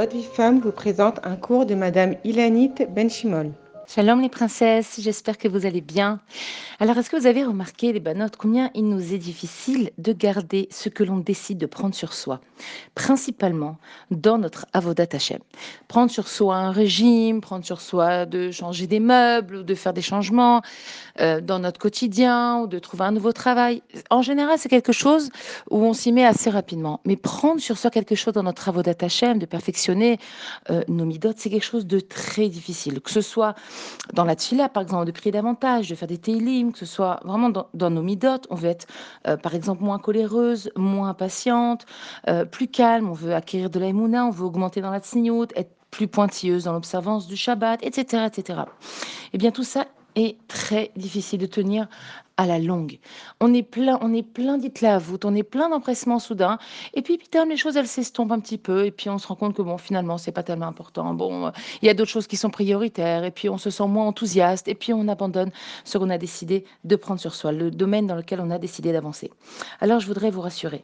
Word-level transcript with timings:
Votre 0.00 0.16
vie 0.16 0.24
femme 0.24 0.60
vous 0.60 0.72
présente 0.72 1.20
un 1.24 1.36
cours 1.36 1.66
de 1.66 1.74
Madame 1.74 2.14
Ilanit 2.24 2.72
Benchimol. 2.88 3.50
Shalom 3.92 4.20
les 4.20 4.28
princesses, 4.28 5.00
j'espère 5.00 5.36
que 5.36 5.48
vous 5.48 5.66
allez 5.66 5.80
bien. 5.80 6.20
Alors, 6.78 6.96
est-ce 6.96 7.10
que 7.10 7.16
vous 7.16 7.26
avez 7.26 7.42
remarqué, 7.42 7.92
les 7.92 7.98
banotes, 7.98 8.36
combien 8.36 8.70
il 8.76 8.88
nous 8.88 9.12
est 9.12 9.18
difficile 9.18 9.90
de 9.98 10.12
garder 10.12 10.68
ce 10.70 10.88
que 10.88 11.02
l'on 11.02 11.16
décide 11.16 11.58
de 11.58 11.66
prendre 11.66 11.92
sur 11.92 12.12
soi, 12.12 12.40
principalement 12.94 13.78
dans 14.12 14.38
notre 14.38 14.66
avodat 14.74 15.08
Hashem. 15.12 15.40
Prendre 15.88 16.08
sur 16.08 16.28
soi 16.28 16.54
un 16.54 16.70
régime, 16.70 17.40
prendre 17.40 17.64
sur 17.64 17.80
soi 17.80 18.26
de 18.26 18.52
changer 18.52 18.86
des 18.86 19.00
meubles 19.00 19.56
ou 19.56 19.62
de 19.64 19.74
faire 19.74 19.92
des 19.92 20.02
changements 20.02 20.62
euh, 21.18 21.40
dans 21.40 21.58
notre 21.58 21.80
quotidien 21.80 22.60
ou 22.60 22.68
de 22.68 22.78
trouver 22.78 23.06
un 23.06 23.12
nouveau 23.12 23.32
travail. 23.32 23.82
En 24.08 24.22
général, 24.22 24.56
c'est 24.60 24.68
quelque 24.68 24.92
chose 24.92 25.30
où 25.68 25.84
on 25.84 25.94
s'y 25.94 26.12
met 26.12 26.24
assez 26.24 26.48
rapidement. 26.48 27.00
Mais 27.04 27.16
prendre 27.16 27.60
sur 27.60 27.76
soi 27.76 27.90
quelque 27.90 28.14
chose 28.14 28.34
dans 28.34 28.44
notre 28.44 28.68
avodat 28.68 28.94
Hashem, 29.00 29.40
de 29.40 29.46
perfectionner 29.46 30.20
euh, 30.70 30.84
nos 30.86 31.06
midotes, 31.06 31.38
c'est 31.40 31.50
quelque 31.50 31.64
chose 31.64 31.86
de 31.86 31.98
très 31.98 32.48
difficile. 32.48 33.00
Que 33.00 33.10
ce 33.10 33.20
soit 33.20 33.56
dans 34.12 34.24
la 34.24 34.36
tfila, 34.36 34.68
par 34.68 34.82
exemple, 34.82 35.06
de 35.06 35.12
prier 35.12 35.32
davantage, 35.32 35.88
de 35.88 35.94
faire 35.94 36.08
des 36.08 36.18
télim, 36.18 36.72
que 36.72 36.78
ce 36.78 36.86
soit 36.86 37.20
vraiment 37.24 37.50
dans, 37.50 37.90
nos 37.90 38.02
midotes. 38.02 38.46
On 38.50 38.54
veut 38.54 38.68
être, 38.68 38.86
euh, 39.26 39.36
par 39.36 39.54
exemple, 39.54 39.82
moins 39.82 39.98
coléreuse, 39.98 40.70
moins 40.76 41.14
patiente, 41.14 41.86
euh, 42.28 42.44
plus 42.44 42.68
calme. 42.68 43.08
On 43.08 43.14
veut 43.14 43.34
acquérir 43.34 43.70
de 43.70 43.78
la 43.78 43.88
on 43.88 44.30
veut 44.30 44.44
augmenter 44.44 44.80
dans 44.80 44.90
la 44.90 45.00
tsniout, 45.00 45.46
être 45.56 45.72
plus 45.90 46.06
pointilleuse 46.06 46.64
dans 46.64 46.72
l'observance 46.72 47.26
du 47.26 47.36
Shabbat, 47.36 47.80
etc., 47.82 48.24
etc. 48.26 48.60
Eh 49.32 49.38
bien, 49.38 49.50
tout 49.50 49.64
ça 49.64 49.86
est 50.14 50.36
très 50.48 50.90
difficile 50.96 51.40
de 51.40 51.46
tenir 51.46 51.88
à 52.40 52.46
la 52.46 52.58
longue. 52.58 52.98
On 53.40 53.52
est 53.52 53.62
plein, 53.62 53.98
on 54.00 54.14
est 54.14 54.22
plein 54.22 54.56
voûte, 54.98 55.26
on 55.26 55.34
est 55.34 55.42
plein 55.42 55.68
d'empressement 55.68 56.18
soudain. 56.18 56.58
Et 56.94 57.02
puis, 57.02 57.18
putain, 57.18 57.44
les 57.44 57.58
choses, 57.58 57.76
elles 57.76 57.86
s'estompent 57.86 58.32
un 58.32 58.40
petit 58.40 58.56
peu. 58.56 58.86
Et 58.86 58.90
puis, 58.90 59.10
on 59.10 59.18
se 59.18 59.26
rend 59.26 59.34
compte 59.34 59.54
que, 59.54 59.60
bon, 59.60 59.76
finalement, 59.76 60.16
c'est 60.16 60.32
pas 60.32 60.42
tellement 60.42 60.66
important. 60.66 61.12
Bon, 61.12 61.52
il 61.82 61.86
y 61.86 61.90
a 61.90 61.94
d'autres 61.94 62.10
choses 62.10 62.26
qui 62.26 62.38
sont 62.38 62.48
prioritaires. 62.48 63.24
Et 63.24 63.30
puis, 63.30 63.50
on 63.50 63.58
se 63.58 63.68
sent 63.68 63.86
moins 63.86 64.06
enthousiaste. 64.06 64.68
Et 64.68 64.74
puis, 64.74 64.94
on 64.94 65.06
abandonne 65.06 65.50
ce 65.84 65.98
qu'on 65.98 66.08
a 66.08 66.16
décidé 66.16 66.64
de 66.84 66.96
prendre 66.96 67.20
sur 67.20 67.34
soi, 67.34 67.52
le 67.52 67.70
domaine 67.70 68.06
dans 68.06 68.16
lequel 68.16 68.40
on 68.40 68.50
a 68.50 68.58
décidé 68.58 68.90
d'avancer. 68.90 69.30
Alors, 69.80 70.00
je 70.00 70.06
voudrais 70.06 70.30
vous 70.30 70.40
rassurer. 70.40 70.82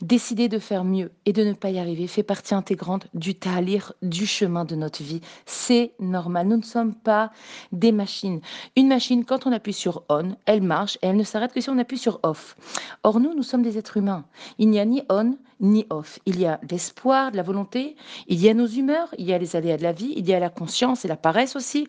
Décider 0.00 0.48
de 0.48 0.58
faire 0.58 0.82
mieux 0.82 1.12
et 1.24 1.32
de 1.32 1.44
ne 1.44 1.52
pas 1.52 1.70
y 1.70 1.78
arriver 1.78 2.08
fait 2.08 2.24
partie 2.24 2.54
intégrante 2.54 3.06
du 3.14 3.36
talir, 3.36 3.92
du 4.02 4.26
chemin 4.26 4.64
de 4.64 4.74
notre 4.74 5.04
vie. 5.04 5.20
C'est 5.44 5.92
normal. 6.00 6.48
Nous 6.48 6.56
ne 6.56 6.62
sommes 6.62 6.94
pas 6.94 7.30
des 7.70 7.92
machines. 7.92 8.40
Une 8.74 8.88
machine, 8.88 9.24
quand 9.24 9.46
on 9.46 9.52
appuie 9.52 9.72
sur 9.72 10.02
on, 10.08 10.36
elle 10.46 10.62
marche 10.62 10.95
et 11.02 11.06
elle 11.08 11.16
ne 11.16 11.24
s'arrête 11.24 11.52
que 11.52 11.60
si 11.60 11.70
on 11.70 11.78
appuie 11.78 11.98
sur 11.98 12.20
off. 12.22 12.56
Or, 13.02 13.20
nous, 13.20 13.34
nous 13.34 13.42
sommes 13.42 13.62
des 13.62 13.78
êtres 13.78 13.96
humains. 13.96 14.24
Il 14.58 14.70
n'y 14.70 14.80
a 14.80 14.84
ni 14.84 15.02
on 15.10 15.36
ni 15.60 15.86
off. 15.90 16.18
Il 16.26 16.38
y 16.38 16.46
a 16.46 16.60
l'espoir, 16.70 17.30
de 17.32 17.36
la 17.36 17.42
volonté, 17.42 17.96
il 18.28 18.40
y 18.40 18.48
a 18.48 18.54
nos 18.54 18.66
humeurs, 18.66 19.14
il 19.16 19.24
y 19.26 19.32
a 19.32 19.38
les 19.38 19.56
aléas 19.56 19.78
de 19.78 19.82
la 19.82 19.92
vie, 19.92 20.12
il 20.16 20.28
y 20.28 20.34
a 20.34 20.38
la 20.38 20.50
conscience 20.50 21.04
et 21.04 21.08
la 21.08 21.16
paresse 21.16 21.56
aussi, 21.56 21.88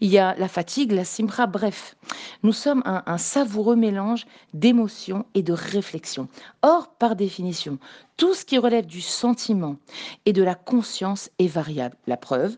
il 0.00 0.10
y 0.10 0.18
a 0.18 0.34
la 0.36 0.48
fatigue, 0.48 0.92
la 0.92 1.04
simra, 1.04 1.46
bref. 1.46 1.96
Nous 2.42 2.52
sommes 2.52 2.82
un, 2.84 3.02
un 3.06 3.18
savoureux 3.18 3.76
mélange 3.76 4.26
d'émotions 4.52 5.26
et 5.34 5.42
de 5.42 5.52
réflexions. 5.52 6.28
Or, 6.62 6.88
par 6.88 7.14
définition, 7.14 7.78
tout 8.16 8.34
ce 8.34 8.44
qui 8.44 8.58
relève 8.58 8.86
du 8.86 9.00
sentiment 9.00 9.76
et 10.26 10.32
de 10.32 10.42
la 10.42 10.54
conscience 10.54 11.30
est 11.38 11.46
variable. 11.46 11.96
La 12.06 12.16
preuve, 12.16 12.56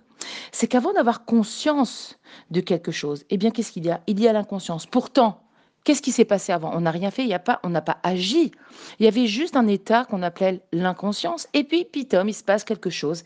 c'est 0.53 0.67
qu'avant 0.67 0.93
d'avoir 0.93 1.25
conscience 1.25 2.19
de 2.51 2.61
quelque 2.61 2.93
chose, 2.93 3.25
eh 3.31 3.37
bien, 3.37 3.51
qu'est-ce 3.51 3.73
qu'il 3.73 3.85
y 3.85 3.91
a? 3.91 4.01
Il 4.07 4.21
y 4.21 4.29
a 4.29 4.33
l'inconscience. 4.33 4.87
Pourtant, 4.87 5.43
Qu'est-ce 5.87 6.03
qui 6.03 6.11
s'est 6.11 6.25
passé 6.25 6.51
avant? 6.51 6.73
On 6.75 6.81
n'a 6.81 6.91
rien 6.91 7.13
fait, 7.13 7.25
y 7.25 7.33
a 7.33 7.39
pas, 7.39 7.61
on 7.63 7.69
n'a 7.69 7.81
pas 7.81 7.99
agi. 8.03 8.51
Il 8.99 9.05
y 9.05 9.09
avait 9.09 9.29
juste 9.29 9.55
un 9.55 9.69
état 9.69 10.05
qu'on 10.05 10.21
appelait 10.21 10.61
l'inconscience. 10.73 11.47
Et 11.55 11.63
puis, 11.63 11.85
pitom, 11.85 12.29
il 12.29 12.35
se 12.35 12.43
passe 12.43 12.65
quelque 12.65 12.91
chose. 12.91 13.23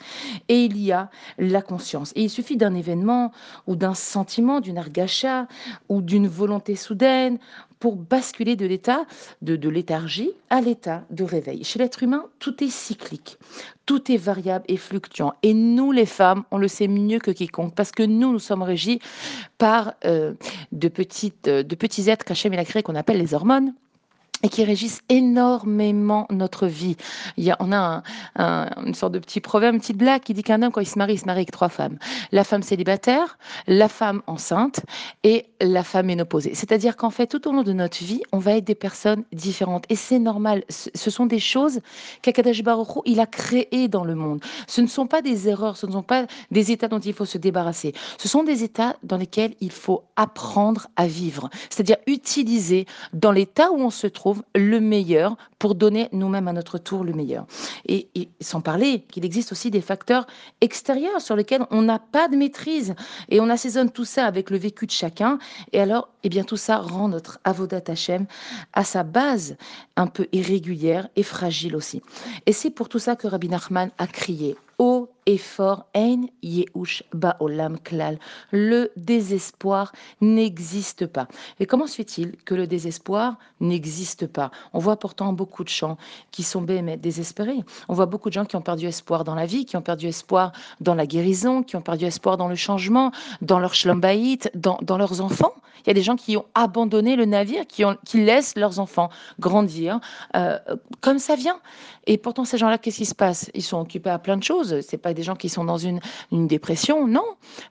Et 0.50 0.66
il 0.66 0.76
y 0.76 0.92
a 0.92 1.08
la 1.38 1.62
conscience. 1.62 2.12
Et 2.16 2.24
il 2.24 2.28
suffit 2.28 2.58
d'un 2.58 2.74
événement 2.74 3.32
ou 3.66 3.76
d'un 3.76 3.94
sentiment, 3.94 4.60
d'une 4.60 4.76
argacha 4.76 5.48
ou 5.88 6.02
d'une 6.02 6.28
volonté 6.28 6.76
soudaine 6.76 7.38
pour 7.80 7.96
basculer 7.96 8.54
de 8.54 8.66
l'état 8.66 9.06
de, 9.42 9.56
de 9.56 9.68
léthargie 9.68 10.30
à 10.50 10.60
l'état 10.60 11.04
de 11.10 11.24
réveil. 11.24 11.64
Chez 11.64 11.78
l'être 11.78 12.02
humain, 12.02 12.26
tout 12.38 12.62
est 12.62 12.70
cyclique, 12.70 13.38
tout 13.86 14.12
est 14.12 14.16
variable 14.16 14.64
et 14.68 14.76
fluctuant. 14.76 15.32
Et 15.42 15.54
nous, 15.54 15.90
les 15.90 16.06
femmes, 16.06 16.44
on 16.50 16.58
le 16.58 16.68
sait 16.68 16.88
mieux 16.88 17.18
que 17.18 17.30
quiconque, 17.30 17.74
parce 17.74 17.90
que 17.90 18.02
nous, 18.02 18.32
nous 18.32 18.38
sommes 18.38 18.62
régis 18.62 18.98
par 19.58 19.94
euh, 20.04 20.34
de, 20.72 20.88
petites, 20.88 21.48
de 21.48 21.74
petits 21.74 22.08
êtres 22.08 22.24
qu'Hachem 22.24 22.52
il 22.52 22.58
a 22.58 22.64
créés 22.64 22.82
qu'on 22.82 22.94
appelle 22.94 23.18
les 23.18 23.34
hormones 23.34 23.74
et 24.42 24.48
qui 24.48 24.64
régissent 24.64 25.00
énormément 25.08 26.26
notre 26.30 26.66
vie. 26.66 26.96
Il 27.36 27.44
y 27.44 27.50
a, 27.50 27.56
on 27.60 27.72
a 27.72 28.02
une 28.36 28.94
sorte 28.94 29.12
de 29.12 29.18
petit 29.18 29.40
proverbe, 29.40 29.74
une 29.74 29.80
petite 29.80 29.98
blague 29.98 30.22
qui 30.22 30.34
dit 30.34 30.42
qu'un 30.42 30.62
homme, 30.62 30.72
quand 30.72 30.80
il 30.80 30.86
se 30.86 30.98
marie, 30.98 31.14
il 31.14 31.18
se 31.18 31.26
marie 31.26 31.40
avec 31.40 31.50
trois 31.50 31.68
femmes. 31.68 31.98
La 32.32 32.44
femme 32.44 32.62
célibataire, 32.62 33.38
la 33.66 33.88
femme 33.88 34.22
enceinte 34.26 34.80
et 35.24 35.46
la 35.60 35.82
femme 35.84 36.06
ménopausée. 36.06 36.54
C'est-à-dire 36.54 36.96
qu'en 36.96 37.10
fait, 37.10 37.26
tout 37.26 37.46
au 37.48 37.52
long 37.52 37.62
de 37.62 37.72
notre 37.72 37.98
vie, 37.98 38.22
on 38.32 38.38
va 38.38 38.56
être 38.56 38.64
des 38.64 38.74
personnes 38.74 39.24
différentes. 39.32 39.84
Et 39.88 39.96
c'est 39.96 40.18
normal. 40.18 40.64
Ce 40.68 41.10
sont 41.10 41.26
des 41.26 41.38
choses 41.38 41.80
qu'Akadash 42.22 42.62
Baruch 42.62 42.88
il 43.04 43.20
a 43.20 43.26
créées 43.26 43.88
dans 43.88 44.04
le 44.04 44.14
monde. 44.14 44.42
Ce 44.66 44.80
ne 44.80 44.86
sont 44.86 45.06
pas 45.06 45.22
des 45.22 45.48
erreurs, 45.48 45.76
ce 45.76 45.86
ne 45.86 45.92
sont 45.92 46.02
pas 46.02 46.26
des 46.50 46.72
états 46.72 46.88
dont 46.88 46.98
il 46.98 47.12
faut 47.12 47.24
se 47.24 47.38
débarrasser. 47.38 47.92
Ce 48.18 48.28
sont 48.28 48.44
des 48.44 48.62
états 48.64 48.96
dans 49.02 49.16
lesquels 49.16 49.54
il 49.60 49.72
faut 49.72 50.04
apprendre 50.16 50.86
à 50.96 51.06
vivre. 51.06 51.50
C'est-à-dire 51.68 51.96
utiliser 52.06 52.86
dans 53.12 53.32
l'état 53.32 53.70
où 53.72 53.80
on 53.80 53.90
se 53.90 54.06
trouve 54.06 54.29
le 54.54 54.80
meilleur 54.80 55.36
pour 55.58 55.74
donner 55.74 56.08
nous-mêmes 56.12 56.48
à 56.48 56.52
notre 56.52 56.78
tour 56.78 57.04
le 57.04 57.12
meilleur. 57.12 57.46
Et, 57.86 58.08
sans 58.40 58.60
parler 58.60 59.00
qu'il 59.08 59.24
existe 59.24 59.52
aussi 59.52 59.70
des 59.70 59.80
facteurs 59.80 60.26
extérieurs 60.60 61.20
sur 61.20 61.36
lesquels 61.36 61.66
on 61.70 61.82
n'a 61.82 61.98
pas 61.98 62.28
de 62.28 62.36
maîtrise 62.36 62.94
et 63.28 63.40
on 63.40 63.48
assaisonne 63.48 63.90
tout 63.90 64.04
ça 64.04 64.26
avec 64.26 64.50
le 64.50 64.56
vécu 64.58 64.86
de 64.86 64.90
chacun. 64.90 65.38
Et 65.72 65.80
alors, 65.80 66.08
eh 66.22 66.28
bien, 66.28 66.44
tout 66.44 66.56
ça 66.56 66.78
rend 66.78 67.08
notre 67.08 67.38
avodat 67.44 67.82
Hashem 67.86 68.26
à 68.72 68.84
sa 68.84 69.02
base 69.02 69.56
un 69.96 70.06
peu 70.06 70.26
irrégulière 70.32 71.08
et 71.16 71.22
fragile 71.22 71.76
aussi. 71.76 72.02
Et 72.46 72.52
c'est 72.52 72.70
pour 72.70 72.88
tout 72.88 72.98
ça 72.98 73.16
que 73.16 73.26
Rabbi 73.26 73.48
Nachman 73.48 73.90
a 73.98 74.06
crié 74.06 74.56
haut 75.20 75.30
et 75.30 75.38
fort, 75.38 75.86
Ein 75.94 76.26
Yehush 76.42 77.02
Baolam 77.12 77.78
Klal. 77.78 78.18
Le 78.50 78.90
désespoir 78.96 79.92
n'existe 80.20 81.06
pas. 81.06 81.28
Et 81.58 81.66
comment 81.66 81.86
se 81.86 81.96
fait-il 81.96 82.36
que 82.44 82.54
le 82.54 82.66
désespoir 82.66 83.36
n'existe 83.60 84.26
pas? 84.26 84.50
On 84.72 84.78
voit 84.78 84.98
pourtant 84.98 85.32
beaucoup 85.32 85.64
de 85.64 85.68
gens 85.68 85.96
qui 86.30 86.42
sont 86.42 86.62
désespérés. 86.62 87.62
On 87.88 87.94
voit 87.94 88.06
beaucoup 88.06 88.28
de 88.28 88.34
gens 88.34 88.44
qui 88.44 88.56
ont 88.56 88.62
perdu 88.62 88.86
espoir 88.86 89.24
dans 89.24 89.34
la 89.34 89.46
vie, 89.46 89.64
qui 89.64 89.76
ont 89.76 89.82
perdu 89.82 90.06
espoir 90.06 90.52
dans 90.80 90.94
la 90.94 91.06
guérison, 91.06 91.62
qui 91.62 91.76
ont 91.76 91.82
perdu 91.82 92.06
espoir 92.06 92.36
dans 92.36 92.48
le 92.48 92.56
changement, 92.56 93.12
dans 93.42 93.58
leur 93.58 93.74
shlombaït, 93.74 94.50
dans, 94.54 94.78
dans 94.82 94.98
leurs 94.98 95.20
enfants. 95.20 95.54
Il 95.84 95.88
y 95.88 95.90
a 95.90 95.94
des 95.94 96.02
gens 96.02 96.16
qui 96.16 96.36
ont 96.36 96.44
abandonné 96.54 97.16
le 97.16 97.24
navire, 97.24 97.66
qui, 97.66 97.84
ont, 97.84 97.96
qui 98.04 98.22
laissent 98.22 98.56
leurs 98.56 98.80
enfants 98.80 99.08
grandir 99.38 100.00
euh, 100.36 100.58
comme 101.00 101.18
ça 101.18 101.36
vient. 101.36 101.58
Et 102.06 102.18
pourtant, 102.18 102.44
ces 102.44 102.58
gens-là, 102.58 102.76
qu'est-ce 102.76 102.98
qui 102.98 103.06
se 103.06 103.14
passe? 103.14 103.50
Ils 103.54 103.62
sont 103.62 103.80
occupés 103.80 104.10
à 104.10 104.18
plein 104.18 104.36
de 104.36 104.42
choses. 104.42 104.80
C'est 104.80 104.98
pas 104.98 105.09
des 105.14 105.22
gens 105.22 105.36
qui 105.36 105.48
sont 105.48 105.64
dans 105.64 105.78
une, 105.78 106.00
une 106.32 106.46
dépression, 106.46 107.06
non. 107.06 107.24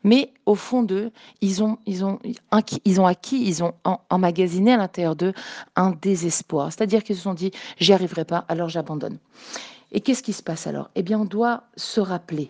Mais 0.04 0.32
au 0.46 0.56
fond 0.56 0.84
d'eux, 0.84 1.12
ils 1.42 1.64
ont, 1.64 1.78
ils 1.86 2.06
ont, 2.06 2.20
ils 2.86 3.02
ont 3.02 3.06
acquis, 3.06 3.42
ils 3.46 3.64
ont 3.64 3.74
emmagasiné 4.10 4.74
à 4.74 4.78
l'intérieur 4.78 5.16
d'eux 5.16 5.34
un 5.76 5.92
désespoir. 5.92 6.72
C'est-à-dire 6.72 7.04
qu'ils 7.04 7.16
se 7.16 7.24
sont 7.24 7.34
dit, 7.34 7.52
j'y 7.78 7.94
arriverai 7.94 8.26
pas, 8.26 8.46
alors 8.48 8.70
j'abandonne. 8.70 9.18
Et 9.92 10.02
qu'est-ce 10.02 10.24
qui 10.24 10.34
se 10.34 10.44
passe 10.44 10.68
alors? 10.68 10.90
Eh 10.96 11.04
bien, 11.04 11.20
on 11.20 11.26
doit 11.26 11.64
se 11.76 12.00
rappeler 12.00 12.50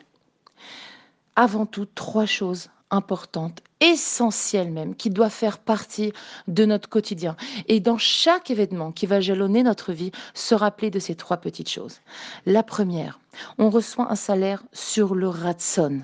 avant 1.36 1.66
tout 1.66 1.86
trois 1.86 2.26
choses 2.26 2.70
importante, 2.92 3.62
essentielle 3.80 4.72
même, 4.72 4.96
qui 4.96 5.10
doit 5.10 5.30
faire 5.30 5.60
partie 5.60 6.14
de 6.48 6.66
notre 6.66 6.90
quotidien. 6.90 7.36
Et 7.68 7.80
dans 7.80 7.98
chaque 7.98 8.52
événement 8.52 8.92
qui 8.92 9.06
va 9.06 9.22
jalonner 9.22 9.64
notre 9.64 9.94
vie, 9.94 10.12
se 10.34 10.56
rappeler 10.56 10.90
de 10.90 11.00
ces 11.00 11.16
trois 11.16 11.38
petites 11.38 11.70
choses. 11.70 12.00
La 12.46 12.64
première, 12.64 13.20
on 13.58 13.70
reçoit 13.70 14.12
un 14.12 14.16
salaire 14.16 14.64
sur 14.74 15.16
le 15.16 15.28
ratson 15.28 16.02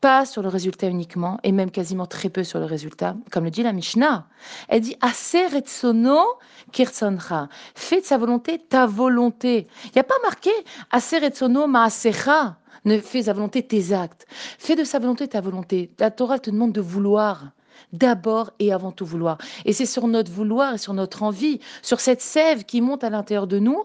pas 0.00 0.24
sur 0.24 0.42
le 0.42 0.48
résultat 0.48 0.86
uniquement, 0.86 1.38
et 1.42 1.52
même 1.52 1.70
quasiment 1.70 2.06
très 2.06 2.30
peu 2.30 2.42
sur 2.42 2.58
le 2.58 2.64
résultat, 2.64 3.16
comme 3.30 3.44
le 3.44 3.50
dit 3.50 3.62
la 3.62 3.72
Mishnah. 3.72 4.26
Elle 4.68 4.80
dit 4.80 4.96
Aser 5.00 5.46
retsono 5.48 6.24
kirsoncha. 6.72 7.48
Fais 7.74 8.00
de 8.00 8.06
sa 8.06 8.16
volonté 8.16 8.58
ta 8.58 8.86
volonté. 8.86 9.66
Il 9.84 9.92
n'y 9.96 10.00
a 10.00 10.04
pas 10.04 10.18
marqué 10.22 10.50
Aser 10.90 11.18
retsono 11.18 11.66
maasecha. 11.66 12.56
Ne 12.84 12.98
fais 12.98 13.24
sa 13.24 13.32
volonté 13.32 13.62
tes 13.62 13.92
actes. 13.92 14.26
Fais 14.30 14.76
de 14.76 14.84
sa 14.84 14.98
volonté 14.98 15.28
ta 15.28 15.40
volonté. 15.40 15.90
La 15.98 16.10
Torah 16.10 16.38
te 16.38 16.50
demande 16.50 16.72
de 16.72 16.80
vouloir. 16.80 17.52
D'abord 17.92 18.52
et 18.58 18.72
avant 18.72 18.92
tout 18.92 19.06
vouloir. 19.06 19.38
Et 19.64 19.72
c'est 19.72 19.86
sur 19.86 20.06
notre 20.06 20.30
vouloir 20.30 20.74
et 20.74 20.78
sur 20.78 20.92
notre 20.92 21.22
envie, 21.22 21.60
sur 21.82 21.98
cette 21.98 22.20
sève 22.20 22.64
qui 22.64 22.80
monte 22.80 23.02
à 23.02 23.10
l'intérieur 23.10 23.46
de 23.46 23.58
nous 23.58 23.84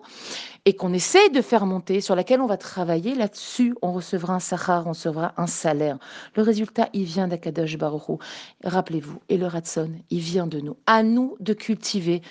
et 0.66 0.76
qu'on 0.76 0.94
essaye 0.94 1.30
de 1.30 1.42
faire 1.42 1.66
monter, 1.66 2.02
sur 2.02 2.16
laquelle 2.16 2.42
on 2.42 2.48
va 2.48 2.58
travailler, 2.58 3.16
là-dessus, 3.16 3.76
on 3.82 3.94
recevra 3.94 4.36
un 4.36 4.40
sahar, 4.40 4.86
on 4.88 4.90
recevra 4.90 5.34
un 5.38 5.48
salaire. 5.48 5.98
Le 6.36 6.42
résultat, 6.42 6.90
il 6.94 7.04
vient 7.04 7.28
d'Akadosh 7.28 7.78
Baruch 7.78 8.20
Rappelez-vous, 8.64 9.20
et 9.30 9.38
le 9.38 9.46
Ratson, 9.46 9.92
il 10.10 10.20
vient 10.20 10.48
de 10.48 10.60
nous. 10.60 10.76
À 10.88 11.04
nous 11.04 11.38
de 11.40 11.54
cultiver 11.54 12.22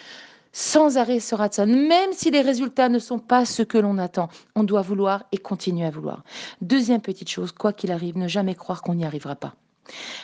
sans 0.54 0.96
arrêt 0.96 1.20
ce 1.20 1.34
ratson, 1.34 1.66
même 1.66 2.12
si 2.12 2.30
les 2.30 2.40
résultats 2.40 2.88
ne 2.88 3.00
sont 3.00 3.18
pas 3.18 3.44
ce 3.44 3.62
que 3.62 3.76
l'on 3.76 3.98
attend. 3.98 4.28
On 4.54 4.62
doit 4.62 4.82
vouloir 4.82 5.24
et 5.32 5.36
continuer 5.36 5.84
à 5.84 5.90
vouloir. 5.90 6.22
Deuxième 6.62 7.02
petite 7.02 7.28
chose, 7.28 7.50
quoi 7.52 7.72
qu'il 7.72 7.90
arrive, 7.90 8.16
ne 8.16 8.28
jamais 8.28 8.54
croire 8.54 8.80
qu'on 8.80 8.94
n'y 8.94 9.04
arrivera 9.04 9.34
pas. 9.34 9.56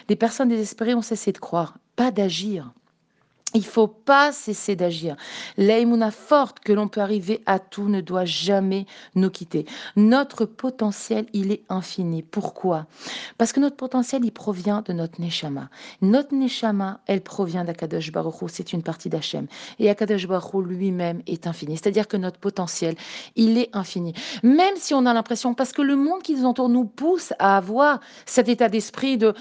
Les 0.09 0.17
personnes 0.17 0.49
désespérées 0.49 0.95
ont 0.95 1.03
cessé 1.03 1.33
de 1.33 1.39
croire, 1.39 1.75
pas 1.97 2.13
d'agir. 2.13 2.73
Il 3.55 3.65
faut 3.65 3.89
pas 3.89 4.31
cesser 4.33 4.77
d'agir. 4.77 5.17
L'aïmouna 5.57 6.11
forte 6.11 6.61
que 6.61 6.73
l'on 6.73 6.89
peut 6.89 7.01
arriver 7.01 7.43
à 7.47 7.59
tout 7.59 7.89
ne 7.89 8.01
doit 8.01 8.25
jamais 8.25 8.87
nous 9.17 9.31
quitter. 9.31 9.67
Notre 9.97 10.45
potentiel, 10.45 11.27
il 11.33 11.51
est 11.51 11.63
infini. 11.69 12.23
Pourquoi? 12.23 12.87
Parce 13.39 13.53
que 13.53 13.59
notre 13.59 13.77
potentiel, 13.77 14.25
il 14.25 14.31
provient 14.31 14.83
de 14.83 14.93
notre 14.93 15.21
Neshama. 15.21 15.69
Notre 16.01 16.35
Neshama, 16.35 17.01
elle 17.07 17.23
provient 17.23 17.65
d'Akadosh 17.65 18.13
Baruch 18.13 18.35
c'est 18.49 18.73
une 18.73 18.83
partie 18.83 19.09
d'Hachem. 19.09 19.47
Et 19.79 19.91
Akadosh 19.91 20.27
Baruch 20.29 20.65
lui-même 20.65 21.23
est 21.27 21.47
infini. 21.47 21.77
C'est-à-dire 21.77 22.07
que 22.07 22.17
notre 22.17 22.39
potentiel, 22.39 22.95
il 23.35 23.59
est 23.59 23.71
infini. 23.73 24.15
Même 24.43 24.75
si 24.77 24.95
on 24.95 25.07
a 25.07 25.13
l'impression, 25.15 25.55
parce 25.55 25.73
que 25.73 25.83
le 25.83 25.97
monde 25.97 26.23
qui 26.23 26.35
nous 26.35 26.45
entoure 26.45 26.69
nous 26.69 26.85
pousse 26.85 27.33
à 27.39 27.57
avoir 27.57 28.01
cet 28.27 28.49
état 28.49 28.69
d'esprit 28.69 29.19
de 29.19 29.35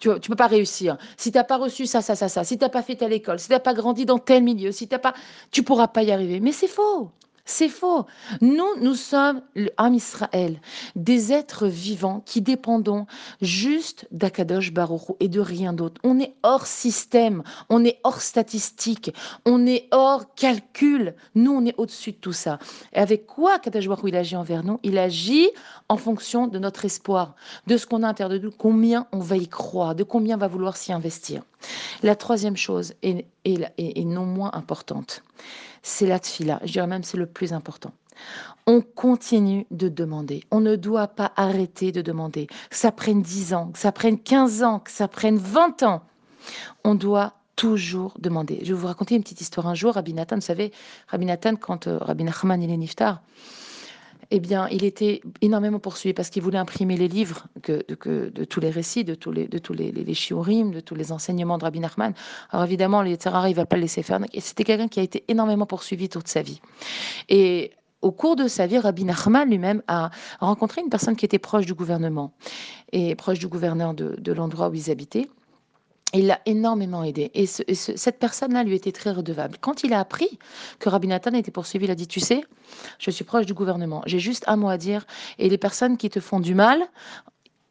tu, 0.00 0.08
ne 0.08 0.18
peux 0.18 0.36
pas 0.36 0.46
réussir. 0.46 0.98
Si 1.16 1.32
tu 1.32 1.38
n'as 1.38 1.44
pas 1.44 1.56
reçu 1.56 1.86
ça, 1.86 2.02
ça, 2.02 2.14
ça, 2.14 2.28
ça, 2.28 2.44
si 2.44 2.58
tu 2.58 2.64
n'as 2.64 2.68
pas 2.68 2.82
fait 2.82 3.02
à 3.02 3.08
si 3.38 3.46
tu 3.46 3.52
n'as 3.52 3.60
pas 3.60 3.74
grandi 3.74 4.04
dans 4.04 4.18
tel 4.18 4.42
milieu, 4.42 4.72
si 4.72 4.88
t'as 4.88 4.98
pas, 4.98 5.14
tu 5.50 5.62
pourras 5.62 5.88
pas 5.88 6.02
y 6.02 6.12
arriver. 6.12 6.40
Mais 6.40 6.52
c'est 6.52 6.68
faux. 6.68 7.10
C'est 7.50 7.70
faux. 7.70 8.04
Nous, 8.42 8.76
nous 8.82 8.94
sommes 8.94 9.40
l'âme 9.56 9.94
Israël, 9.94 10.60
des 10.96 11.32
êtres 11.32 11.66
vivants 11.66 12.22
qui 12.26 12.42
dépendons 12.42 13.06
juste 13.40 14.06
d'Akadosh 14.10 14.70
Baruch 14.70 15.16
et 15.18 15.28
de 15.28 15.40
rien 15.40 15.72
d'autre. 15.72 15.98
On 16.04 16.20
est 16.20 16.34
hors 16.42 16.66
système, 16.66 17.42
on 17.70 17.86
est 17.86 18.00
hors 18.04 18.20
statistique, 18.20 19.14
on 19.46 19.66
est 19.66 19.88
hors 19.92 20.34
calcul. 20.34 21.14
Nous, 21.34 21.50
on 21.50 21.64
est 21.64 21.74
au-dessus 21.78 22.12
de 22.12 22.18
tout 22.18 22.34
ça. 22.34 22.58
Et 22.92 22.98
avec 22.98 23.26
quoi 23.26 23.54
Akadosh 23.54 23.88
Baruch 23.88 24.04
il 24.06 24.16
agit 24.16 24.36
envers 24.36 24.62
nous? 24.62 24.78
Il 24.82 24.98
agit 24.98 25.48
en 25.88 25.96
fonction 25.96 26.48
de 26.48 26.58
notre 26.58 26.84
espoir, 26.84 27.34
de 27.66 27.78
ce 27.78 27.86
qu'on 27.86 28.02
a 28.02 28.10
à 28.10 28.28
de 28.28 28.36
nous, 28.36 28.50
combien 28.50 29.06
on 29.10 29.20
va 29.20 29.38
y 29.38 29.48
croire, 29.48 29.94
de 29.94 30.04
combien 30.04 30.36
on 30.36 30.40
va 30.40 30.48
vouloir 30.48 30.76
s'y 30.76 30.92
investir. 30.92 31.44
La 32.02 32.16
troisième 32.16 32.56
chose, 32.56 32.94
et, 33.02 33.24
non 34.04 34.24
moins 34.24 34.50
importante, 34.54 35.22
c'est 35.82 36.06
la 36.06 36.18
tfila. 36.18 36.60
Je 36.64 36.72
dirais 36.72 36.86
même 36.86 37.02
c'est 37.02 37.16
le 37.16 37.26
plus 37.26 37.52
important. 37.52 37.92
On 38.66 38.80
continue 38.80 39.66
de 39.70 39.88
demander. 39.88 40.42
On 40.50 40.60
ne 40.60 40.76
doit 40.76 41.08
pas 41.08 41.32
arrêter 41.36 41.92
de 41.92 42.02
demander. 42.02 42.46
Que 42.46 42.76
ça 42.76 42.92
prenne 42.92 43.22
10 43.22 43.54
ans, 43.54 43.68
que 43.68 43.78
ça 43.78 43.92
prenne 43.92 44.18
15 44.18 44.62
ans, 44.62 44.80
que 44.80 44.90
ça 44.90 45.08
prenne 45.08 45.38
20 45.38 45.82
ans. 45.84 46.02
On 46.84 46.94
doit 46.94 47.34
toujours 47.56 48.14
demander. 48.18 48.60
Je 48.62 48.72
vais 48.72 48.80
vous 48.80 48.86
raconter 48.86 49.14
une 49.16 49.22
petite 49.22 49.40
histoire. 49.40 49.66
Un 49.66 49.74
jour, 49.74 49.94
Rabbi 49.94 50.12
Nathan, 50.12 50.36
vous 50.36 50.42
savez, 50.42 50.72
Rabbi 51.08 51.26
Nathan, 51.26 51.56
quand 51.56 51.86
euh, 51.86 51.98
Rabbi 51.98 52.24
Nachman 52.24 52.62
il 52.62 52.70
est 52.70 52.76
niftar, 52.76 53.22
eh 54.30 54.40
bien, 54.40 54.68
il 54.68 54.84
était 54.84 55.22
énormément 55.40 55.78
poursuivi 55.78 56.12
parce 56.12 56.28
qu'il 56.28 56.42
voulait 56.42 56.58
imprimer 56.58 56.96
les 56.96 57.08
livres 57.08 57.46
de 57.66 58.44
tous 58.44 58.60
les 58.60 58.70
récits, 58.70 59.04
de 59.04 59.14
tous 59.14 59.32
les, 59.32 59.48
de 59.48 59.58
de 59.58 60.80
tous 60.80 60.94
les 60.94 61.12
enseignements 61.12 61.56
de 61.56 61.64
Rabbi 61.64 61.80
Nachman. 61.80 62.12
Alors 62.50 62.64
évidemment, 62.66 63.00
les 63.00 63.14
Tzarara, 63.14 63.48
il 63.48 63.54
va 63.54 63.64
pas 63.64 63.76
le 63.76 63.82
laisser 63.82 64.02
faire. 64.02 64.20
Et 64.34 64.40
c'était 64.40 64.64
quelqu'un 64.64 64.88
qui 64.88 65.00
a 65.00 65.02
été 65.02 65.24
énormément 65.28 65.64
poursuivi 65.64 66.08
toute 66.10 66.28
sa 66.28 66.42
vie. 66.42 66.60
Et 67.30 67.70
au 68.02 68.12
cours 68.12 68.36
de 68.36 68.48
sa 68.48 68.66
vie, 68.66 68.78
Rabbi 68.78 69.04
Nachman 69.04 69.48
lui-même 69.48 69.82
a 69.88 70.10
rencontré 70.40 70.82
une 70.82 70.90
personne 70.90 71.16
qui 71.16 71.24
était 71.24 71.38
proche 71.38 71.64
du 71.64 71.74
gouvernement 71.74 72.32
et 72.92 73.14
proche 73.14 73.38
du 73.38 73.48
gouverneur 73.48 73.94
de, 73.94 74.14
de 74.18 74.32
l'endroit 74.32 74.68
où 74.68 74.74
ils 74.74 74.90
habitaient 74.90 75.28
il 76.14 76.26
l'a 76.26 76.40
énormément 76.46 77.04
aidé. 77.04 77.30
Et, 77.34 77.46
cette 77.46 78.18
personne-là 78.18 78.64
lui 78.64 78.74
était 78.74 78.92
très 78.92 79.10
redevable. 79.10 79.58
Quand 79.60 79.82
il 79.82 79.92
a 79.92 80.00
appris 80.00 80.38
que 80.78 80.88
Rabbi 80.88 81.06
Nathan 81.06 81.34
était 81.34 81.50
poursuivi, 81.50 81.84
il 81.84 81.90
a 81.90 81.94
dit, 81.94 82.06
tu 82.06 82.20
sais, 82.20 82.44
je 82.98 83.10
suis 83.10 83.24
proche 83.24 83.46
du 83.46 83.54
gouvernement, 83.54 84.02
j'ai 84.06 84.18
juste 84.18 84.44
un 84.46 84.56
mot 84.56 84.68
à 84.68 84.78
dire, 84.78 85.06
et 85.38 85.48
les 85.48 85.58
personnes 85.58 85.96
qui 85.96 86.10
te 86.10 86.20
font 86.20 86.40
du 86.40 86.54
mal, 86.54 86.82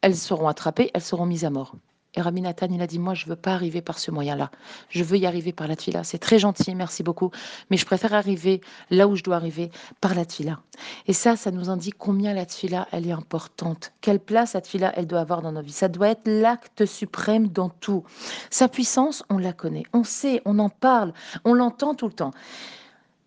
elles 0.02 0.16
seront 0.16 0.48
attrapées, 0.48 0.92
elles 0.94 1.02
seront 1.02 1.26
mises 1.26 1.46
à 1.46 1.50
mort. 1.50 1.76
Et 2.18 2.22
Rabbi 2.22 2.42
il 2.42 2.82
a 2.82 2.88
dit, 2.88 2.98
moi, 2.98 3.14
je 3.14 3.26
ne 3.26 3.30
veux 3.30 3.36
pas 3.36 3.54
arriver 3.54 3.82
par 3.82 4.00
ce 4.00 4.10
moyen-là. 4.10 4.50
Je 4.90 5.04
veux 5.04 5.18
y 5.18 5.28
arriver 5.28 5.54
par 5.54 5.68
la 5.68 5.76
tuila. 5.76 6.04
C'est 6.04 6.18
très 6.18 6.40
gentil, 6.40 6.74
merci 6.74 7.04
beaucoup. 7.04 7.30
Mais 7.70 7.78
je 7.78 7.86
préfère 7.86 8.16
arriver 8.16 8.60
là 8.90 9.08
où 9.08 9.16
je 9.16 9.22
dois 9.22 9.36
arriver, 9.36 9.70
par 10.02 10.16
la 10.16 10.26
tuila. 10.26 10.60
Et 11.06 11.14
ça, 11.14 11.36
ça 11.36 11.52
nous 11.52 11.70
indique 11.70 11.96
combien 12.00 12.34
la 12.34 12.48
tuila, 12.48 12.88
elle 12.92 13.08
est 13.08 13.12
importante. 13.12 13.94
Quelle 14.02 14.20
place 14.20 14.54
la 14.54 14.62
tuila, 14.62 14.92
elle 14.96 15.06
doit 15.06 15.20
avoir 15.20 15.44
dans 15.44 15.52
nos 15.52 15.62
vies. 15.62 15.72
Ça 15.72 15.90
doit 15.90 16.10
être 16.10 16.28
l'acte 16.28 16.88
suprême 16.88 17.50
dans 17.50 17.70
tout. 17.70 18.04
Sa 18.50 18.68
puissance, 18.68 19.24
on 19.30 19.38
la 19.38 19.54
connaît. 19.54 19.84
On 19.94 20.04
sait, 20.04 20.42
on 20.46 20.58
en 20.58 20.70
parle, 20.70 21.14
on 21.46 21.54
l'entend 21.54 21.94
tout 21.94 22.08
le 22.08 22.14
temps. 22.14 22.32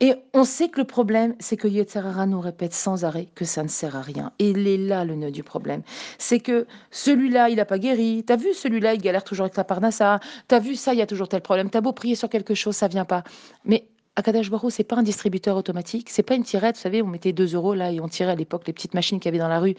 Et 0.03 0.15
on 0.33 0.45
sait 0.45 0.69
que 0.71 0.81
le 0.81 0.87
problème, 0.87 1.35
c'est 1.41 1.59
que 1.59 1.69
Yetzerara 1.69 2.25
nous 2.25 2.41
répète 2.41 2.73
sans 2.73 3.05
arrêt 3.05 3.29
que 3.35 3.45
ça 3.45 3.63
ne 3.63 3.69
sert 3.69 3.97
à 3.97 4.01
rien. 4.01 4.33
Et 4.39 4.51
il 4.51 4.67
est 4.67 4.79
là 4.79 5.05
le 5.05 5.15
nœud 5.15 5.31
du 5.31 5.43
problème. 5.43 5.83
C'est 6.19 6.41
que 6.41 6.67
celui-là, 6.91 7.51
il 7.51 7.57
n'a 7.57 7.67
pas 7.67 7.79
guéri. 7.79 8.25
T'as 8.27 8.37
vu 8.37 8.55
celui-là, 8.55 8.95
il 8.95 9.03
galère 9.03 9.25
toujours 9.25 9.45
avec 9.45 9.57
la 9.57 9.65
parnassa. 9.65 10.21
T'as 10.49 10.59
vu 10.59 10.75
ça, 10.75 10.95
il 10.95 10.99
y 10.99 11.03
a 11.03 11.07
toujours 11.07 11.29
tel 11.29 11.43
problème. 11.43 11.69
T'as 11.69 11.83
beau 11.83 11.93
prier 11.93 12.15
sur 12.15 12.31
quelque 12.31 12.55
chose, 12.55 12.77
ça 12.77 12.89
vient 12.89 13.05
pas. 13.05 13.25
Mais 13.67 13.89
Akadash 14.21 14.51
Baruch, 14.51 14.73
c'est 14.73 14.85
pas 14.85 14.97
un 14.97 15.03
distributeur 15.03 15.57
automatique, 15.57 16.11
c'est 16.11 16.23
pas 16.23 16.35
une 16.35 16.43
tirette, 16.43 16.77
vous 16.77 16.83
savez, 16.83 17.01
on 17.01 17.07
mettait 17.07 17.33
2 17.33 17.55
euros 17.55 17.73
là 17.73 17.91
et 17.91 18.01
on 18.01 18.09
tirait 18.09 18.33
à 18.33 18.35
l'époque 18.35 18.67
les 18.67 18.75
petites 18.75 18.93
machines 18.93 19.19
qu'il 19.19 19.29
y 19.29 19.33
avait 19.33 19.43
dans 19.43 19.49
la 19.49 19.61
rue. 19.61 19.75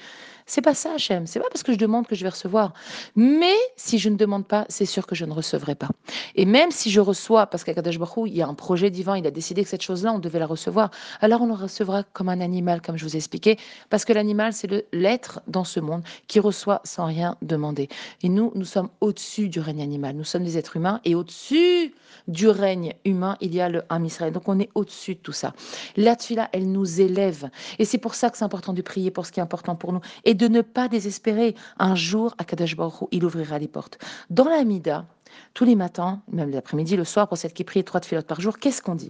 C'est 0.47 0.61
pas 0.63 0.73
ça, 0.73 0.93
Hachem. 0.95 1.27
C'est 1.27 1.39
pas 1.39 1.47
parce 1.49 1.61
que 1.61 1.71
je 1.71 1.77
demande 1.77 2.07
que 2.07 2.15
je 2.15 2.23
vais 2.23 2.29
recevoir. 2.29 2.73
Mais 3.15 3.53
si 3.75 3.99
je 3.99 4.09
ne 4.09 4.15
demande 4.15 4.47
pas, 4.47 4.65
c'est 4.67 4.87
sûr 4.87 5.05
que 5.05 5.13
je 5.13 5.25
ne 5.25 5.31
recevrai 5.31 5.75
pas. 5.75 5.89
Et 6.35 6.45
même 6.45 6.71
si 6.71 6.89
je 6.89 6.99
reçois, 6.99 7.45
parce 7.45 7.63
qu'Akadash 7.63 7.99
Baruch, 7.99 8.27
il 8.27 8.35
y 8.35 8.41
a 8.41 8.47
un 8.47 8.55
projet 8.55 8.89
divin, 8.89 9.15
il 9.15 9.27
a 9.27 9.31
décidé 9.31 9.63
que 9.63 9.69
cette 9.69 9.83
chose-là, 9.83 10.11
on 10.11 10.19
devait 10.19 10.39
la 10.39 10.47
recevoir, 10.47 10.89
alors 11.21 11.43
on 11.43 11.47
la 11.47 11.55
recevra 11.55 12.01
comme 12.01 12.27
un 12.27 12.41
animal, 12.41 12.81
comme 12.81 12.97
je 12.97 13.05
vous 13.05 13.13
ai 13.15 13.17
expliqué, 13.17 13.59
parce 13.91 14.05
que 14.05 14.11
l'animal, 14.11 14.53
c'est 14.53 14.87
l'être 14.91 15.41
dans 15.47 15.63
ce 15.63 15.79
monde 15.79 16.01
qui 16.27 16.39
reçoit 16.39 16.81
sans 16.83 17.05
rien 17.05 17.37
demander. 17.43 17.89
Et 18.23 18.29
nous, 18.29 18.51
nous 18.55 18.65
sommes 18.65 18.89
au-dessus 19.01 19.49
du 19.49 19.59
règne 19.59 19.83
animal. 19.83 20.15
Nous 20.15 20.23
sommes 20.23 20.43
des 20.43 20.57
êtres 20.57 20.77
humains 20.77 20.99
et 21.05 21.13
au-dessus 21.13 21.93
du 22.27 22.49
règne 22.49 22.93
humain, 23.05 23.37
il 23.39 23.53
y 23.53 23.61
a 23.61 23.69
le 23.69 23.83
Ham 23.89 24.03
Israël. 24.03 24.30
Donc 24.31 24.47
on 24.47 24.59
est 24.59 24.69
au-dessus 24.75 25.15
de 25.15 25.19
tout 25.19 25.31
ça. 25.31 25.53
La 25.97 26.15
tfila, 26.15 26.49
elle 26.51 26.71
nous 26.71 27.01
élève. 27.01 27.49
Et 27.79 27.85
c'est 27.85 27.97
pour 27.97 28.15
ça 28.15 28.29
que 28.29 28.37
c'est 28.37 28.45
important 28.45 28.73
de 28.73 28.81
prier 28.81 29.11
pour 29.11 29.25
ce 29.25 29.31
qui 29.31 29.39
est 29.39 29.43
important 29.43 29.75
pour 29.75 29.93
nous 29.93 30.01
et 30.25 30.33
de 30.33 30.47
ne 30.47 30.61
pas 30.61 30.87
désespérer. 30.87 31.55
Un 31.79 31.95
jour, 31.95 32.33
à 32.37 32.43
Kadesh 32.43 32.75
Baruch 32.75 33.07
il 33.11 33.25
ouvrira 33.25 33.59
les 33.59 33.67
portes. 33.67 33.97
Dans 34.29 34.49
la 34.49 34.63
Mida, 34.63 35.05
tous 35.53 35.65
les 35.65 35.75
matins, 35.75 36.21
même 36.31 36.49
l'après-midi, 36.49 36.95
le 36.95 37.03
soir, 37.03 37.27
pour 37.27 37.37
celle 37.37 37.53
qui 37.53 37.63
prie 37.63 37.83
trois 37.83 37.99
tfilotes 37.99 38.27
par 38.27 38.41
jour, 38.41 38.57
qu'est-ce 38.57 38.81
qu'on 38.81 38.95
dit? 38.95 39.09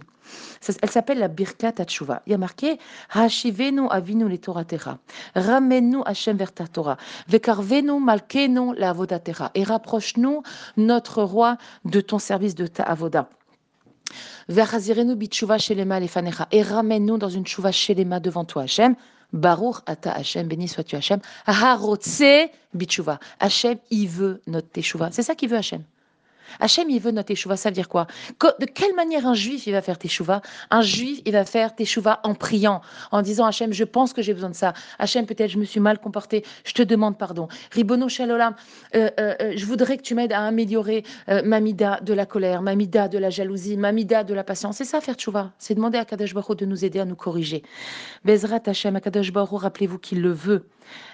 Elle 0.82 0.90
s'appelle 0.90 1.18
la 1.18 1.28
Birkat 1.28 1.74
Hatshuva. 1.78 2.22
Il 2.26 2.32
y 2.32 2.34
a 2.34 2.38
marqué 2.38 2.78
avinu 3.10 4.28
le 4.28 4.38
Torah 4.38 4.64
ramène-nous 5.34 6.02
Hashem 6.06 6.36
vers 6.36 6.52
ta 6.52 6.66
Torah, 6.66 6.96
vekarvenu 7.28 8.00
malkenu 8.00 8.74
la 8.76 8.90
Avoda 8.90 9.18
Terra, 9.18 9.50
et 9.54 9.64
rapproche-nous 9.64 10.42
notre 10.76 11.22
roi 11.22 11.56
de 11.84 12.00
ton 12.00 12.18
service 12.18 12.54
de 12.54 12.66
ta 12.66 12.84
Avoda. 12.84 13.28
Et 16.50 16.62
ramène-nous 16.62 17.18
dans 17.18 17.28
une 17.28 17.46
chouva 17.46 17.72
shelema 17.72 18.20
devant 18.20 18.44
toi, 18.44 18.62
Hashem. 18.62 18.94
Baruch 19.32 19.76
ata 19.86 20.12
Hashem, 20.12 20.46
béni 20.46 20.68
sois-tu 20.68 20.96
Hashem. 20.96 21.20
Harotse 21.46 22.50
bitchuva. 22.74 23.18
Hashem, 23.40 23.78
il 23.90 24.08
veut 24.08 24.42
notre 24.46 24.68
teshuva. 24.68 25.10
C'est 25.10 25.22
ça 25.22 25.34
qu'il 25.34 25.48
veut 25.48 25.56
Hashem. 25.56 25.82
Hachem, 26.60 26.88
il 26.90 27.00
veut 27.00 27.10
notre 27.10 27.28
teshuva, 27.28 27.56
ça 27.56 27.68
veut 27.68 27.74
dire 27.74 27.88
quoi? 27.88 28.06
De 28.40 28.66
quelle 28.66 28.94
manière 28.94 29.26
un 29.26 29.34
juif, 29.34 29.66
il 29.66 29.72
va 29.72 29.82
faire 29.82 29.98
teshuva 29.98 30.42
Un 30.70 30.82
juif, 30.82 31.20
il 31.24 31.32
va 31.32 31.44
faire 31.44 31.74
teshuva 31.74 32.20
en 32.24 32.34
priant, 32.34 32.80
en 33.10 33.22
disant 33.22 33.46
Hachem, 33.46 33.72
je 33.72 33.84
pense 33.84 34.12
que 34.12 34.22
j'ai 34.22 34.34
besoin 34.34 34.50
de 34.50 34.54
ça. 34.54 34.74
Hachem, 34.98 35.26
peut-être 35.26 35.50
je 35.50 35.58
me 35.58 35.64
suis 35.64 35.80
mal 35.80 35.98
comporté, 35.98 36.44
je 36.64 36.72
te 36.72 36.82
demande 36.82 37.18
pardon. 37.18 37.48
Ribono 37.72 38.08
Shalolam, 38.08 38.54
euh, 38.94 39.10
euh, 39.18 39.34
euh, 39.40 39.52
je 39.56 39.66
voudrais 39.66 39.96
que 39.96 40.02
tu 40.02 40.14
m'aides 40.14 40.32
à 40.32 40.42
améliorer 40.42 41.04
ma 41.44 41.60
mida 41.60 42.00
de 42.02 42.12
la 42.12 42.26
colère, 42.26 42.62
ma 42.62 42.74
mida 42.74 43.08
de 43.08 43.18
la 43.18 43.30
jalousie, 43.30 43.76
ma 43.76 43.92
mida 43.92 44.24
de 44.24 44.34
la 44.34 44.44
patience. 44.44 44.76
C'est 44.76 44.84
ça 44.84 45.00
faire 45.00 45.16
teshuva, 45.16 45.52
c'est 45.58 45.74
demander 45.74 45.98
à 45.98 46.04
Kadosh 46.04 46.34
Baruch 46.34 46.58
de 46.58 46.66
nous 46.66 46.84
aider 46.84 47.00
à 47.00 47.04
nous 47.04 47.16
corriger. 47.16 47.62
Bezrat 48.24 48.62
Hachem, 48.66 49.00
Kadosh 49.00 49.32
Baruch, 49.32 49.60
rappelez-vous 49.60 49.98
qu'il 49.98 50.20
le 50.20 50.32
veut. 50.32 50.66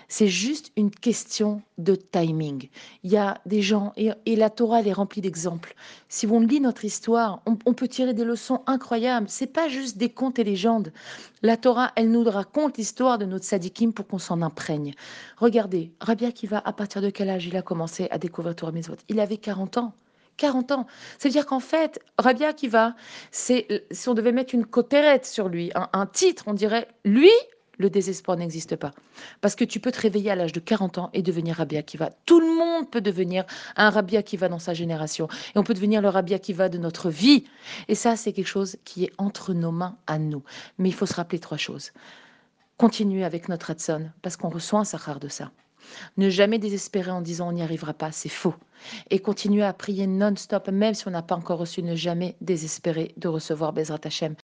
C'est 0.09 0.29
juste 0.29 0.73
une 0.77 0.91
question 0.91 1.61
de 1.77 1.95
timing. 1.95 2.69
Il 3.03 3.13
y 3.13 3.19
a 3.19 3.41
des 3.45 3.61
gens, 3.61 3.93
et, 3.97 4.37
la 4.37 4.49
Torah, 4.49 4.81
elle 4.81 4.89
est 4.89 4.93
remplie 4.93 5.21
Si 6.09 6.27
on 6.27 6.41
lit 6.41 6.61
notre 6.61 6.85
histoire, 6.85 7.43
on, 7.47 7.75
peut 7.75 7.89
tirer 7.89 8.15
des 8.15 8.25
leçons 8.25 8.63
incroyables. 8.67 9.29
C'est 9.29 9.47
pas 9.47 9.69
juste 9.69 9.97
des 9.99 10.11
contes 10.11 10.39
et 10.39 10.45
légendes. 10.45 10.93
La 11.43 11.57
Torah, 11.57 11.93
elle 11.97 12.11
nous 12.11 12.25
raconte 12.25 12.79
l'histoire 12.79 13.19
de 13.19 13.25
notre 13.25 13.45
sadikim 13.45 13.93
pour 13.93 14.07
qu'on 14.07 14.19
s'en 14.19 14.43
imprègne. 14.43 14.95
Regardez, 15.37 15.93
Rabia 16.01 16.33
qui 16.33 16.47
va, 16.47 16.59
à 16.65 16.73
partir 16.73 17.03
de 17.03 17.11
quel 17.11 17.31
âge 17.31 17.47
il 17.47 17.57
a 17.57 17.63
commencé 17.63 18.09
à 18.11 18.19
découvrir 18.19 18.57
Torah 18.57 18.73
Mitzvot? 18.73 18.97
Il 19.09 19.21
avait 19.21 19.39
40 19.39 19.79
ans. 19.79 19.93
40 20.37 20.73
ans. 20.73 20.87
C'est-à-dire 21.19 21.47
qu'en 21.47 21.61
fait, 21.61 22.01
Rabia 22.17 22.49
Akiva, 22.49 22.95
c'est 23.33 23.87
si 23.91 24.09
on 24.09 24.15
devait 24.15 24.33
mettre 24.33 24.55
une 24.55 24.65
cotérette 24.65 25.27
sur 25.27 25.49
lui, 25.49 25.73
un 25.75 26.07
titre, 26.07 26.45
on 26.47 26.55
dirait 26.55 26.87
lui, 27.05 27.33
le 27.79 27.91
désespoir 27.91 28.37
n'existe 28.37 28.77
pas. 28.77 28.93
Parce 29.41 29.55
que 29.55 29.65
tu 29.65 29.81
peux 29.81 29.93
te 29.93 30.01
réveiller 30.01 30.31
à 30.31 30.37
l'âge 30.37 30.53
de 30.53 30.61
40 30.61 30.99
ans 30.99 31.11
et 31.13 31.23
devenir 31.23 31.57
Rabbi 31.57 31.77
Akiva. 31.77 32.11
Tout 32.27 32.41
le 32.41 32.47
monde 32.47 32.91
peut 32.91 33.01
devenir 33.01 33.45
un 33.77 33.91
Rabbi 33.91 34.17
Akiva 34.17 34.49
dans 34.49 34.59
sa 34.59 34.75
génération. 34.75 35.29
Et 35.55 35.59
on 35.59 35.65
peut 35.65 35.75
devenir 35.75 36.03
le 36.03 36.09
Rabbi 36.09 36.35
Akiva 36.35 36.69
de 36.69 36.79
notre 36.79 37.11
vie. 37.11 37.45
Et 37.89 37.95
ça, 37.95 38.17
c'est 38.17 38.33
quelque 38.33 38.47
chose 38.47 38.77
qui 38.85 39.05
est 39.05 39.13
entre 39.19 39.55
nos 39.55 39.73
mains 39.73 39.97
à 40.07 40.19
nous. 40.19 40.43
Mais 40.79 40.89
il 40.89 40.95
faut 40.95 41.07
se 41.07 41.15
rappeler 41.15 41.39
trois 41.39 41.59
choses. 41.59 41.93
Continuer 42.77 43.25
avec 43.25 43.49
notre 43.49 43.71
Hatson, 43.71 44.11
parce 44.23 44.37
qu'on 44.37 44.51
reçoit 44.51 44.81
un 44.81 44.85
sachar 44.85 45.19
de 45.19 45.29
ça. 45.29 45.51
Ne 46.17 46.29
jamais 46.31 46.59
désespérer 46.59 47.11
en 47.11 47.21
disant 47.21 47.49
on 47.49 47.53
n'y 47.53 47.63
arrivera 47.63 47.95
pas, 47.95 48.13
c'est 48.13 48.29
faux. 48.29 48.55
Et 49.11 49.19
continuer 49.19 49.65
à 49.65 49.73
prier 49.73 50.07
non-stop, 50.07 50.69
même 50.69 50.95
si 50.95 51.09
on 51.09 51.11
n'a 51.11 51.23
pas 51.23 51.35
encore 51.35 51.59
reçu, 51.59 51.83
ne 51.83 51.95
jamais 51.95 52.37
désespérer 52.41 53.15
de 53.17 53.29
recevoir 53.29 53.73
Bezrat 53.73 54.01
Hashem. 54.05 54.35